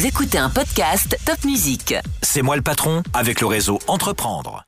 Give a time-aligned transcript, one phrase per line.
[0.00, 1.94] Vous écoutez un podcast Top Music.
[2.22, 4.64] C'est moi le patron avec le réseau Entreprendre.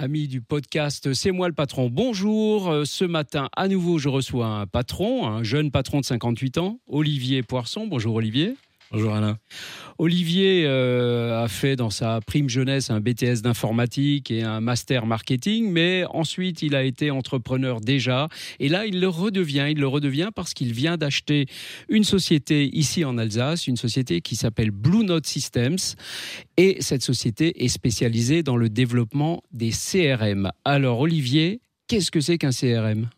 [0.00, 2.68] Amis du podcast C'est moi le patron, bonjour.
[2.68, 6.80] Euh, Ce matin, à nouveau, je reçois un patron, un jeune patron de 58 ans,
[6.88, 7.86] Olivier Poisson.
[7.86, 8.56] Bonjour Olivier.
[8.92, 9.38] Bonjour Alain.
[9.96, 15.70] Olivier euh, a fait dans sa prime jeunesse un BTS d'informatique et un master marketing,
[15.70, 18.28] mais ensuite il a été entrepreneur déjà.
[18.60, 19.68] Et là, il le redevient.
[19.70, 21.46] Il le redevient parce qu'il vient d'acheter
[21.88, 25.78] une société ici en Alsace, une société qui s'appelle Blue Note Systems.
[26.58, 30.50] Et cette société est spécialisée dans le développement des CRM.
[30.66, 33.08] Alors Olivier, qu'est-ce que c'est qu'un CRM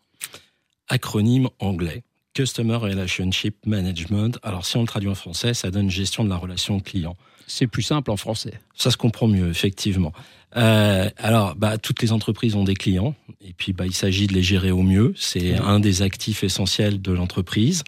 [0.89, 2.05] Acronyme anglais.
[2.35, 4.39] Customer Relationship Management.
[4.43, 7.17] Alors, si on le traduit en français, ça donne gestion de la relation client.
[7.47, 8.55] C'est plus simple en français.
[8.75, 10.13] Ça se comprend mieux, effectivement.
[10.57, 14.35] Euh, alors, bah, toutes les entreprises ont des clients, et puis bah, il s'agit de
[14.35, 15.15] les gérer au mieux.
[15.17, 17.85] C'est un des actifs essentiels de l'entreprise.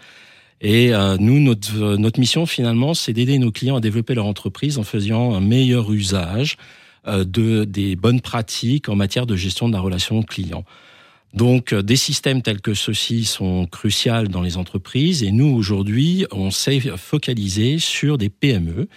[0.60, 4.78] Et euh, nous, notre, notre mission finalement, c'est d'aider nos clients à développer leur entreprise
[4.78, 6.56] en faisant un meilleur usage
[7.06, 10.64] euh, de des bonnes pratiques en matière de gestion de la relation client.
[11.36, 16.24] Donc, euh, des systèmes tels que ceux-ci sont cruciaux dans les entreprises et nous, aujourd'hui,
[16.32, 18.88] on s'est focalisé sur des PME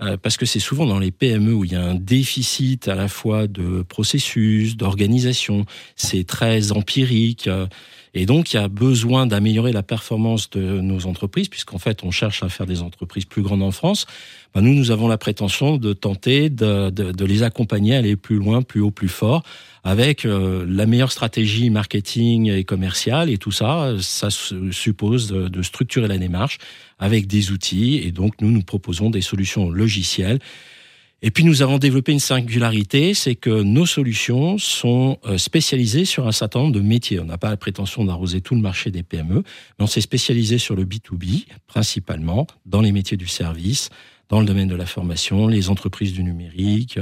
[0.00, 2.94] euh, parce que c'est souvent dans les PME où il y a un déficit à
[2.94, 7.48] la fois de processus, d'organisation, c'est très empirique.
[8.14, 12.10] Et donc, il y a besoin d'améliorer la performance de nos entreprises, puisqu'en fait, on
[12.10, 14.06] cherche à faire des entreprises plus grandes en France.
[14.54, 18.16] Ben, nous, nous avons la prétention de tenter de, de, de, les accompagner à aller
[18.16, 19.42] plus loin, plus haut, plus fort,
[19.82, 23.30] avec euh, la meilleure stratégie marketing et commerciale.
[23.30, 26.58] Et tout ça, ça suppose de structurer la démarche
[26.98, 27.96] avec des outils.
[28.04, 30.38] Et donc, nous, nous proposons des solutions logicielles
[31.22, 36.26] et puis nous avons développé une singularité, c'est que nos solutions sont euh, spécialisées sur
[36.26, 37.20] un certain nombre de métiers.
[37.20, 40.58] On n'a pas la prétention d'arroser tout le marché des PME, mais on s'est spécialisé
[40.58, 43.90] sur le B2B, principalement dans les métiers du service,
[44.28, 46.98] dans le domaine de la formation, les entreprises du numérique.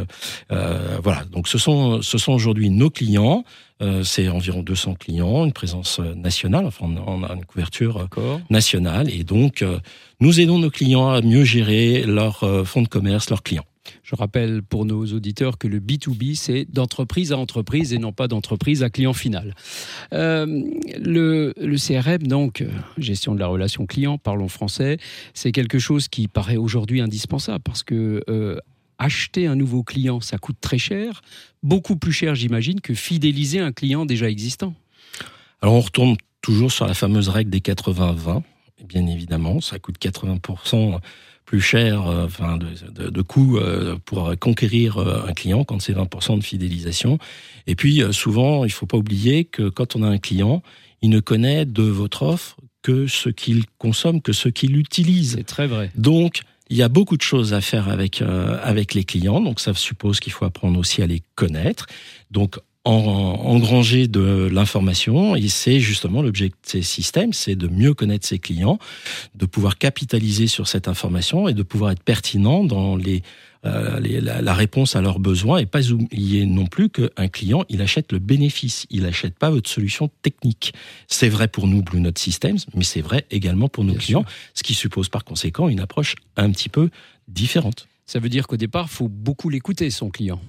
[0.50, 3.44] Euh, voilà, donc ce sont, ce sont aujourd'hui nos clients.
[3.82, 8.08] Euh, c'est environ 200 clients, une présence nationale, enfin on a une couverture
[8.50, 9.08] nationale.
[9.08, 9.78] Et donc, euh,
[10.20, 13.64] nous aidons nos clients à mieux gérer leurs euh, fonds de commerce, leurs clients.
[14.02, 18.29] Je rappelle pour nos auditeurs que le B2B, c'est d'entreprise à entreprise et non pas
[18.29, 19.55] d'entreprise à client final.
[20.13, 20.46] Euh,
[20.98, 22.64] le, CRM, donc,
[22.98, 24.98] gestion de la relation client, parlons français,
[25.35, 28.58] c'est quelque chose qui paraît aujourd'hui indispensable parce que euh,
[28.98, 31.23] acheter un nouveau client, ça coûte très cher,
[31.63, 34.74] beaucoup plus cher, j'imagine, que fidéliser un client déjà existant.
[35.63, 38.42] Alors, on retourne toujours sur la fameuse règle des 80-20,
[38.86, 40.98] bien évidemment, ça coûte 80%
[41.50, 45.83] plus cher, euh, enfin de, de, de coûts euh, pour conquérir euh, un client quand
[45.83, 47.18] c'est 20% de fidélisation.
[47.66, 50.62] Et puis souvent, il faut pas oublier que quand on a un client,
[51.02, 55.34] il ne connaît de votre offre que ce qu'il consomme, que ce qu'il utilise.
[55.39, 55.90] C'est très vrai.
[55.96, 59.58] Donc il y a beaucoup de choses à faire avec euh, avec les clients, donc
[59.58, 61.86] ça suppose qu'il faut apprendre aussi à les connaître.
[62.30, 68.27] Donc engranger de l'information et c'est justement l'objet de ces systèmes, c'est de mieux connaître
[68.27, 68.79] ses clients,
[69.35, 73.23] de pouvoir capitaliser sur cette information et de pouvoir être pertinent dans les,
[73.67, 77.64] euh, les la, la, réponse à leurs besoins et pas oublier non plus qu'un client
[77.69, 80.73] il achète le bénéfice, il achète pas votre solution technique.
[81.07, 84.24] C'est vrai pour nous Blue Note Systems, mais c'est vrai également pour nos Bien clients,
[84.27, 84.36] sûr.
[84.55, 86.89] ce qui suppose par conséquent une approche un petit peu
[87.29, 87.89] différente.
[88.07, 90.40] Ça veut dire qu'au départ, faut beaucoup l'écouter son client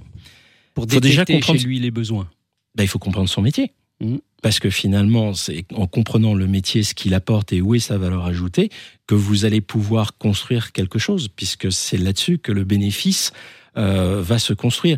[0.74, 1.59] pour détecter déjà comprendre...
[1.59, 2.30] chez lui les besoins
[2.76, 3.74] ben, Il faut comprendre son métier.
[4.00, 4.18] Mmh.
[4.42, 7.98] Parce que finalement, c'est en comprenant le métier, ce qu'il apporte et où est sa
[7.98, 8.70] valeur ajoutée,
[9.06, 13.32] que vous allez pouvoir construire quelque chose, puisque c'est là-dessus que le bénéfice
[13.78, 14.98] euh, va se construire.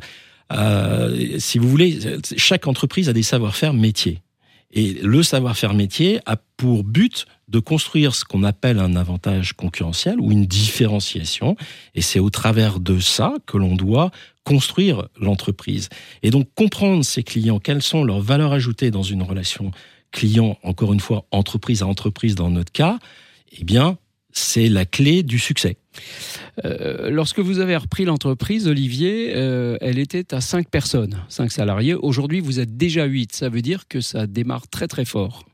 [0.54, 2.00] Euh, si vous voulez,
[2.38, 4.22] chaque entreprise a des savoir-faire métiers.
[4.72, 10.20] Et le savoir-faire métier a pour but de construire ce qu'on appelle un avantage concurrentiel
[10.20, 11.56] ou une différenciation.
[11.94, 14.10] Et c'est au travers de ça que l'on doit
[14.44, 15.90] construire l'entreprise.
[16.22, 19.72] Et donc comprendre ses clients, quelles sont leurs valeurs ajoutées dans une relation
[20.12, 23.00] client, encore une fois, entreprise à entreprise dans notre cas,
[23.52, 23.98] eh bien,
[24.32, 25.78] c'est la clé du succès.
[26.66, 31.94] Euh, lorsque vous avez repris l'entreprise, Olivier, euh, elle était à 5 personnes, 5 salariés.
[31.94, 33.34] Aujourd'hui, vous êtes déjà 8.
[33.34, 35.46] Ça veut dire que ça démarre très très fort.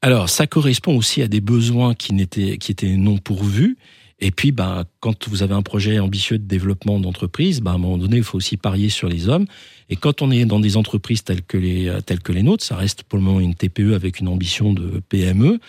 [0.00, 3.76] Alors, ça correspond aussi à des besoins qui, n'étaient, qui étaient non pourvus.
[4.20, 7.78] Et puis, bah, quand vous avez un projet ambitieux de développement d'entreprise, bah, à un
[7.78, 9.46] moment donné, il faut aussi parier sur les hommes.
[9.90, 12.76] Et quand on est dans des entreprises telles que les, telles que les nôtres, ça
[12.76, 15.60] reste pour le moment une TPE avec une ambition de PME,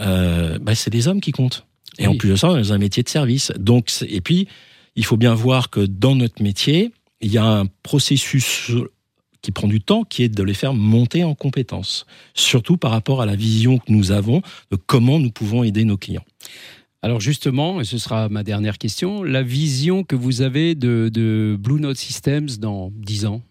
[0.00, 1.66] euh, bah, c'est les hommes qui comptent.
[1.98, 2.14] Et oui.
[2.14, 3.52] en plus de ça, on est dans un métier de service.
[3.56, 4.48] Donc, et puis,
[4.96, 8.72] il faut bien voir que dans notre métier, il y a un processus
[9.42, 13.20] qui prend du temps, qui est de les faire monter en compétences, surtout par rapport
[13.20, 16.24] à la vision que nous avons de comment nous pouvons aider nos clients.
[17.04, 21.54] Alors justement, et ce sera ma dernière question, la vision que vous avez de, de
[21.60, 23.42] Blue Note Systems dans 10 ans?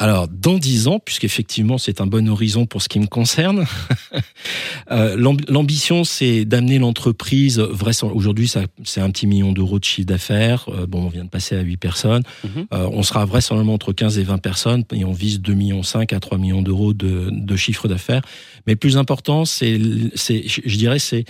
[0.00, 3.66] Alors, dans dix ans, puisqu'effectivement c'est un bon horizon pour ce qui me concerne,
[4.90, 8.50] euh, l'ambition c'est d'amener l'entreprise, aujourd'hui
[8.84, 11.60] c'est un petit million d'euros de chiffre d'affaires, euh, bon on vient de passer à
[11.60, 12.66] 8 personnes, mhm.
[12.74, 16.12] euh, on sera vraisemblablement entre 15 et 20 personnes et on vise 2 millions 5
[16.12, 18.22] à 3 millions d'euros de, de chiffre d'affaires.
[18.66, 21.24] Mais le plus important, c'est, je dirais, c'est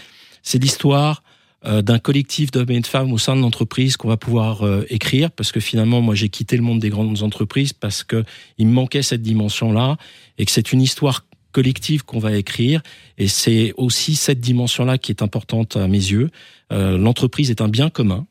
[0.55, 1.23] l'histoire
[1.65, 4.85] euh, d'un collectif d'hommes et de femmes au sein de l'entreprise qu'on va pouvoir euh,
[4.89, 8.25] écrire parce que finalement moi j'ai quitté le monde des grandes entreprises parce que
[8.59, 9.97] il me manquait cette dimension là
[10.39, 12.83] et que c'est une histoire collective qu'on va écrire
[13.17, 16.31] et c'est aussi cette dimension là qui est importante à mes yeux.
[16.73, 18.27] Euh, l'entreprise est un bien commun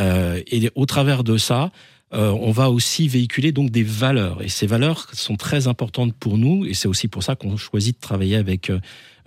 [0.00, 1.72] et au travers de ça
[2.12, 6.64] on va aussi véhiculer donc des valeurs et ces valeurs sont très importantes pour nous
[6.64, 8.70] et c'est aussi pour ça qu'on choisit de travailler avec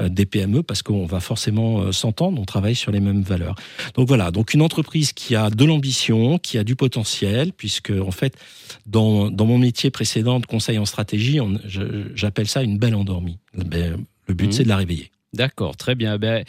[0.01, 3.56] euh, des PME parce qu'on va forcément euh, s'entendre, on travaille sur les mêmes valeurs.
[3.95, 8.12] Donc voilà, donc une entreprise qui a de l'ambition, qui a du potentiel, puisque en
[8.12, 8.36] fait,
[8.86, 11.39] dans, dans mon métier précédent de conseil en stratégie,
[12.16, 13.38] j'appelle ça une belle endormie.
[13.54, 13.98] Ben,
[14.28, 14.51] le but, mmh.
[14.51, 15.12] c'est de la réveiller.
[15.33, 16.18] D'accord, très bien.
[16.18, 16.44] Ben,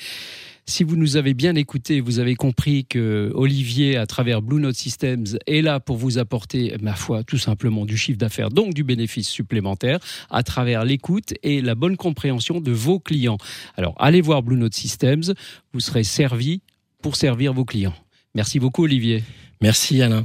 [0.67, 4.77] si vous nous avez bien écouté, vous avez compris que Olivier, à travers Blue Note
[4.77, 8.85] Systems, est là pour vous apporter, ma foi, tout simplement du chiffre d'affaires, donc du
[8.85, 9.99] bénéfice supplémentaire,
[10.31, 13.39] à travers l'écoute et la bonne compréhension de vos clients.
[13.77, 15.35] Alors, allez voir Blue Note Systems,
[15.73, 16.63] vous serez servi
[17.03, 17.95] pour servir vos clients.
[18.35, 19.25] Merci beaucoup, Olivier.
[19.61, 20.25] Merci, Alain.